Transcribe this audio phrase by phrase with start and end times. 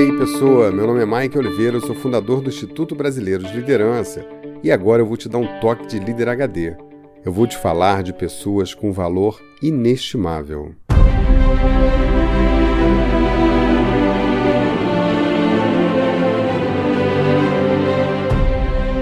[0.00, 0.72] aí, pessoa?
[0.72, 4.26] Meu nome é Mike Oliveira, eu sou fundador do Instituto Brasileiro de Liderança
[4.62, 6.74] e agora eu vou te dar um toque de líder HD.
[7.22, 10.74] Eu vou te falar de pessoas com valor inestimável.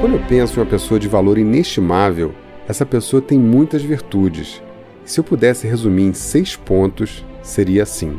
[0.00, 2.34] Quando eu penso em uma pessoa de valor inestimável,
[2.66, 4.60] essa pessoa tem muitas virtudes.
[5.04, 8.18] Se eu pudesse resumir em seis pontos, seria assim: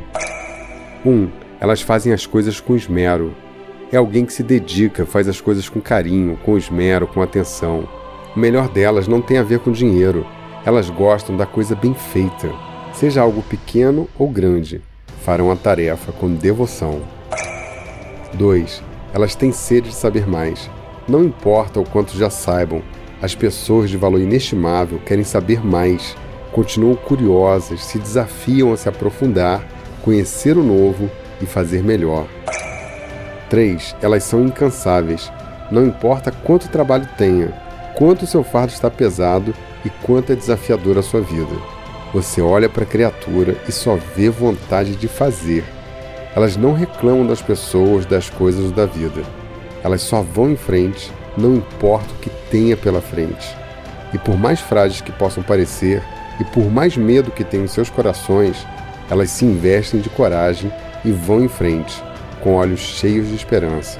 [1.05, 1.09] 1.
[1.09, 3.35] Um, elas fazem as coisas com esmero.
[3.91, 7.87] É alguém que se dedica, faz as coisas com carinho, com esmero, com atenção.
[8.35, 10.25] O melhor delas não tem a ver com dinheiro.
[10.65, 12.49] Elas gostam da coisa bem feita.
[12.93, 14.81] Seja algo pequeno ou grande,
[15.21, 17.01] farão a tarefa com devoção.
[18.33, 18.83] 2.
[19.13, 20.69] Elas têm sede de saber mais.
[21.07, 22.83] Não importa o quanto já saibam,
[23.21, 26.15] as pessoas de valor inestimável querem saber mais,
[26.53, 29.65] continuam curiosas, se desafiam a se aprofundar,
[30.03, 31.09] conhecer o novo
[31.41, 32.27] e fazer melhor.
[33.49, 33.95] 3.
[34.01, 35.31] Elas são incansáveis.
[35.71, 37.53] Não importa quanto trabalho tenha,
[37.95, 39.53] quanto seu fardo está pesado
[39.85, 41.55] e quanto é desafiador a sua vida.
[42.13, 45.63] Você olha para a criatura e só vê vontade de fazer.
[46.35, 49.21] Elas não reclamam das pessoas, das coisas ou da vida.
[49.83, 53.55] Elas só vão em frente, não importa o que tenha pela frente.
[54.13, 56.03] E por mais frágeis que possam parecer,
[56.39, 58.65] e por mais medo que tenham em seus corações,
[59.09, 60.71] elas se investem de coragem
[61.03, 62.03] e vão em frente,
[62.41, 63.99] com olhos cheios de esperança.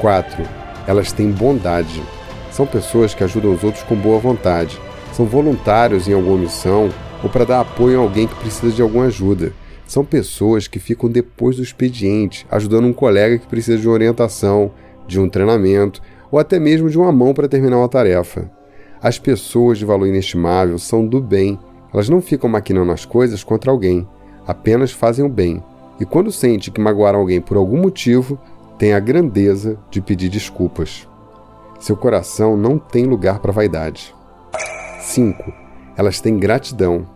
[0.00, 0.42] 4.
[0.86, 2.02] Elas têm bondade.
[2.50, 4.80] São pessoas que ajudam os outros com boa vontade.
[5.12, 6.90] São voluntários em alguma missão
[7.22, 9.52] ou para dar apoio a alguém que precisa de alguma ajuda.
[9.86, 14.70] São pessoas que ficam depois do expediente, ajudando um colega que precisa de uma orientação,
[15.06, 16.00] de um treinamento
[16.30, 18.50] ou até mesmo de uma mão para terminar uma tarefa.
[19.00, 21.58] As pessoas de valor inestimável são do bem.
[21.92, 24.06] Elas não ficam maquinando as coisas contra alguém
[24.48, 25.62] apenas fazem o bem,
[26.00, 28.38] e quando sente que magoaram alguém por algum motivo,
[28.78, 31.06] tem a grandeza de pedir desculpas.
[31.78, 34.14] Seu coração não tem lugar para vaidade.
[35.00, 35.52] 5.
[35.96, 37.06] Elas têm gratidão.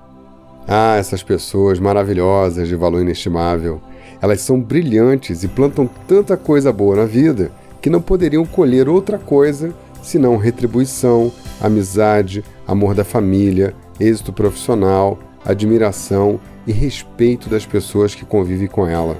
[0.69, 3.81] Ah, essas pessoas maravilhosas de valor inestimável.
[4.21, 7.51] Elas são brilhantes e plantam tanta coisa boa na vida
[7.81, 16.41] que não poderiam colher outra coisa senão retribuição, amizade, amor da família, êxito profissional, admiração
[16.67, 19.17] e respeito das pessoas que convivem com ela.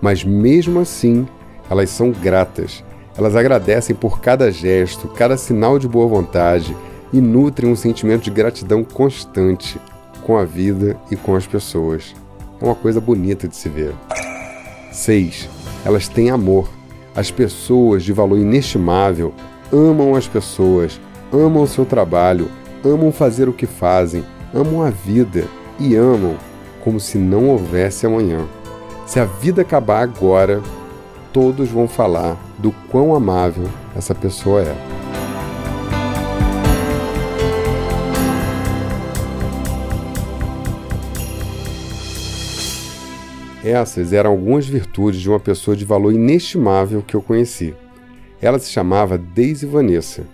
[0.00, 1.26] Mas mesmo assim,
[1.70, 2.84] elas são gratas.
[3.16, 6.76] Elas agradecem por cada gesto, cada sinal de boa vontade
[7.12, 9.78] e nutrem um sentimento de gratidão constante
[10.22, 12.14] com a vida e com as pessoas.
[12.60, 13.94] É uma coisa bonita de se ver.
[14.90, 15.48] 6.
[15.84, 16.68] Elas têm amor.
[17.14, 19.34] As pessoas de valor inestimável
[19.70, 20.98] amam as pessoas,
[21.32, 22.50] amam o seu trabalho,
[22.84, 25.44] amam fazer o que fazem, amam a vida
[25.78, 26.36] e amam
[26.82, 28.46] como se não houvesse amanhã.
[29.06, 30.62] Se a vida acabar agora,
[31.32, 34.92] todos vão falar do quão amável essa pessoa é.
[43.64, 47.74] Essas eram algumas virtudes de uma pessoa de valor inestimável que eu conheci.
[48.40, 50.24] Ela se chamava Daisy Vanessa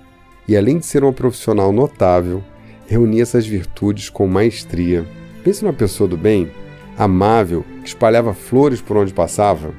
[0.47, 2.43] e, além de ser uma profissional notável,
[2.87, 5.07] reunia essas virtudes com maestria
[5.43, 6.51] Pense numa pessoa do bem,
[6.97, 9.71] amável, que espalhava flores por onde passava.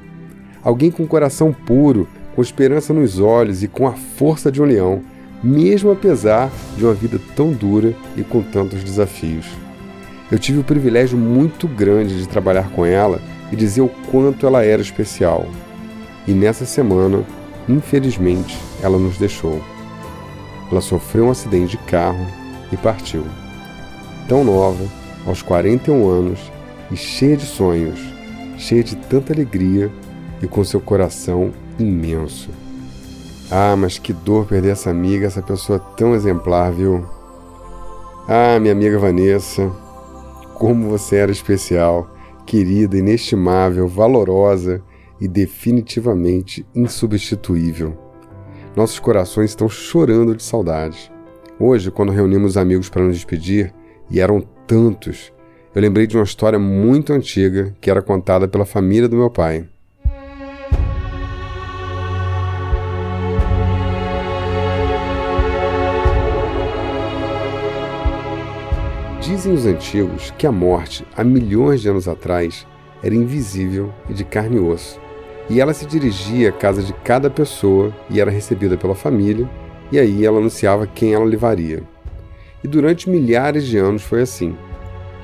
[0.62, 5.02] Alguém com coração puro, com esperança nos olhos e com a força de um leão,
[5.42, 9.46] mesmo apesar de uma vida tão dura e com tantos desafios.
[10.30, 14.64] Eu tive o privilégio muito grande de trabalhar com ela e dizer o quanto ela
[14.64, 15.46] era especial.
[16.26, 17.24] E nessa semana,
[17.68, 19.60] infelizmente, ela nos deixou.
[20.70, 22.24] Ela sofreu um acidente de carro
[22.70, 23.24] e partiu.
[24.28, 24.84] Tão nova,
[25.26, 26.52] aos 41 anos
[26.90, 28.00] e cheia de sonhos,
[28.56, 29.90] cheia de tanta alegria
[30.42, 32.50] e com seu coração imenso.
[33.50, 37.04] Ah, mas que dor perder essa amiga, essa pessoa tão exemplar, viu?
[38.28, 39.70] Ah, minha amiga Vanessa,
[40.54, 42.08] como você era especial,
[42.46, 44.82] querida, inestimável, valorosa
[45.20, 47.96] e definitivamente insubstituível.
[48.76, 51.12] Nossos corações estão chorando de saudade.
[51.58, 53.74] Hoje, quando reunimos amigos para nos despedir,
[54.10, 55.32] e eram tantos.
[55.74, 59.66] Eu lembrei de uma história muito antiga que era contada pela família do meu pai.
[69.20, 72.66] Dizem os antigos que a morte, há milhões de anos atrás,
[73.02, 75.00] era invisível e de carne e osso,
[75.48, 79.48] e ela se dirigia à casa de cada pessoa e era recebida pela família,
[79.92, 81.82] e aí ela anunciava quem ela levaria.
[82.62, 84.56] E durante milhares de anos foi assim.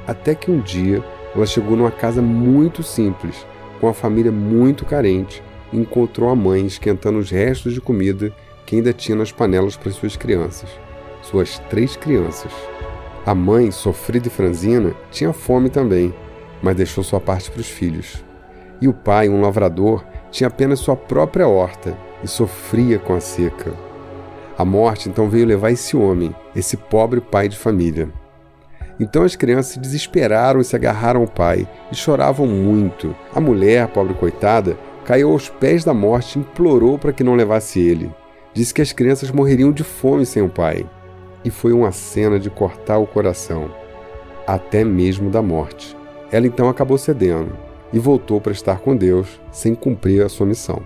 [0.07, 1.03] Até que um dia
[1.35, 3.47] ela chegou numa casa muito simples,
[3.81, 5.43] com a família muito carente
[5.73, 8.33] e encontrou a mãe esquentando os restos de comida
[8.65, 10.69] que ainda tinha nas panelas para suas crianças,
[11.23, 12.53] suas três crianças.
[13.25, 16.15] A mãe, sofrida e franzina, tinha fome também,
[16.63, 18.25] mas deixou sua parte para os filhos.
[18.81, 23.86] E o pai, um lavrador, tinha apenas sua própria horta e sofria com a seca.
[24.59, 28.09] A morte então veio levar esse homem, esse pobre pai de família.
[28.99, 33.15] Então as crianças se desesperaram e se agarraram ao pai e choravam muito.
[33.35, 37.79] A mulher, pobre coitada, caiu aos pés da morte e implorou para que não levasse
[37.79, 38.11] ele.
[38.55, 40.87] Disse que as crianças morreriam de fome sem o pai.
[41.45, 43.71] E foi uma cena de cortar o coração,
[44.47, 45.95] até mesmo da morte.
[46.33, 47.53] Ela então acabou cedendo
[47.93, 50.83] e voltou para estar com Deus sem cumprir a sua missão.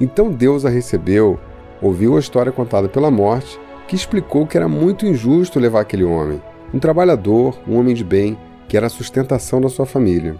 [0.00, 1.38] Então Deus a recebeu,
[1.80, 6.40] ouviu a história contada pela morte, que explicou que era muito injusto levar aquele homem
[6.72, 8.38] um trabalhador, um homem de bem,
[8.68, 10.36] que era a sustentação da sua família.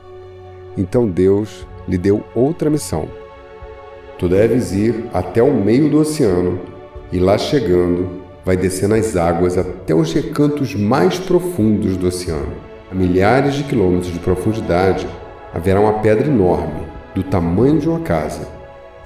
[0.77, 3.09] Então Deus lhe deu outra missão.
[4.19, 6.61] Tu deves ir até o meio do oceano
[7.11, 12.53] e lá chegando, vai descer nas águas até os recantos mais profundos do oceano.
[12.91, 15.09] A milhares de quilômetros de profundidade
[15.53, 18.47] haverá uma pedra enorme, do tamanho de uma casa,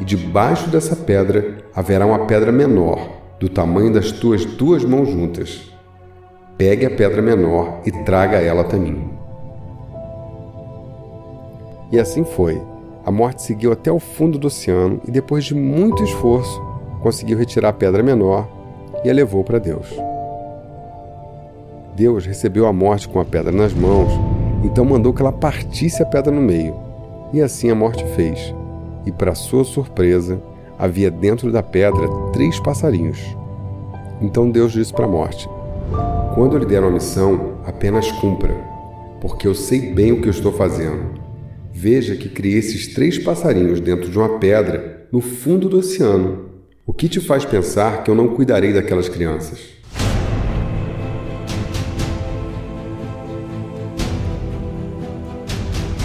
[0.00, 3.08] e debaixo dessa pedra haverá uma pedra menor,
[3.38, 5.74] do tamanho das tuas duas mãos juntas
[6.56, 9.10] Pegue a pedra menor e traga ela até mim.
[11.90, 12.62] E assim foi.
[13.04, 16.62] A morte seguiu até o fundo do oceano e, depois de muito esforço,
[17.02, 18.48] conseguiu retirar a pedra menor
[19.04, 19.88] e a levou para Deus.
[21.96, 24.12] Deus recebeu a morte com a pedra nas mãos,
[24.62, 26.76] então mandou que ela partisse a pedra no meio.
[27.32, 28.54] E assim a morte fez.
[29.06, 30.42] E, para sua surpresa,
[30.78, 33.18] havia dentro da pedra três passarinhos.
[34.20, 35.48] Então Deus disse para a morte:
[36.34, 38.54] quando lhe der uma missão, apenas cumpra,
[39.20, 41.22] porque eu sei bem o que eu estou fazendo.
[41.72, 46.50] Veja que criei esses três passarinhos dentro de uma pedra no fundo do oceano.
[46.86, 49.74] O que te faz pensar que eu não cuidarei daquelas crianças?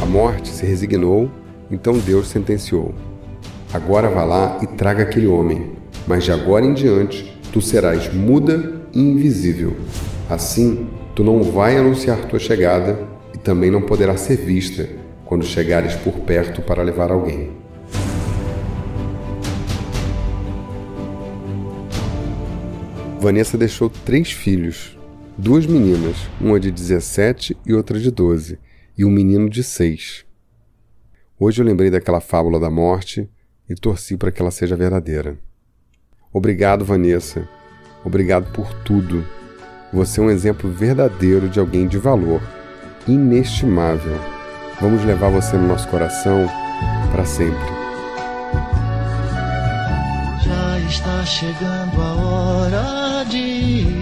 [0.01, 1.29] A morte se resignou,
[1.71, 2.93] então Deus sentenciou:
[3.73, 5.73] Agora vá lá e traga aquele homem,
[6.07, 9.75] mas de agora em diante tu serás muda e invisível.
[10.29, 14.87] Assim, tu não vai anunciar tua chegada e também não poderá ser vista
[15.25, 17.51] quando chegares por perto para levar alguém.
[23.19, 24.97] Vanessa deixou três filhos,
[25.37, 28.57] duas meninas, uma de 17 e outra de 12,
[28.97, 30.28] e um menino de 6.
[31.39, 33.29] Hoje eu lembrei daquela fábula da morte
[33.69, 35.39] e torci para que ela seja verdadeira.
[36.33, 37.47] Obrigado, Vanessa.
[38.03, 39.25] Obrigado por tudo
[39.91, 42.41] você é um exemplo verdadeiro de alguém de valor,
[43.07, 44.15] inestimável.
[44.79, 46.47] Vamos levar você no nosso coração
[47.11, 47.57] para sempre.
[50.45, 53.98] Já está chegando a hora de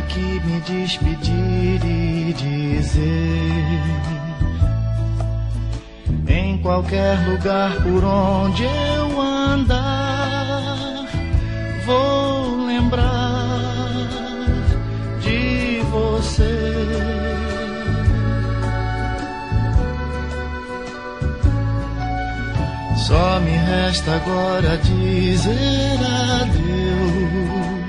[0.00, 3.80] aqui me despedir e dizer:
[6.28, 11.06] Em qualquer lugar por onde eu andar
[11.86, 14.08] vou lembrar
[15.20, 16.60] de você.
[22.96, 25.98] Só me resta agora dizer
[26.42, 27.79] adeus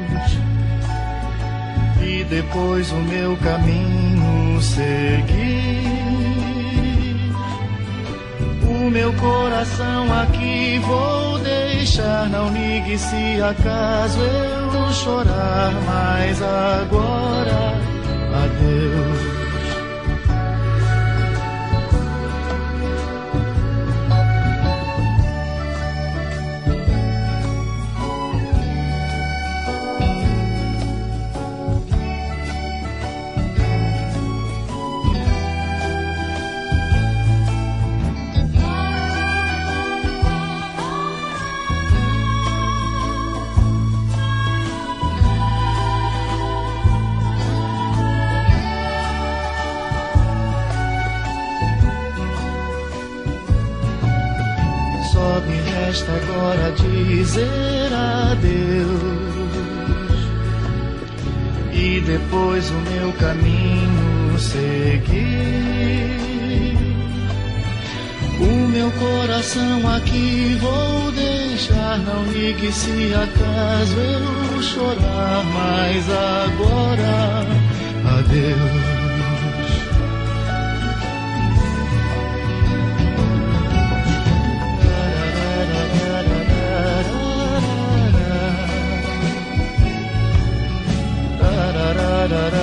[2.32, 5.82] depois o meu caminho seguir
[8.66, 12.30] o meu coração aqui vou deixar.
[12.30, 17.76] Não ligue se acaso eu chorar, mas agora
[18.46, 19.31] adeus.
[55.70, 59.32] Resta agora dizer adeus
[61.74, 65.42] e depois o meu caminho seguir.
[68.40, 77.46] O meu coração aqui vou deixar, não ligue se acaso eu chorar, mas agora
[78.20, 78.91] adeus.
[92.32, 92.61] da da da.